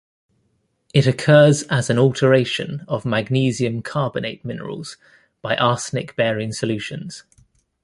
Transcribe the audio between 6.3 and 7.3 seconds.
solutions.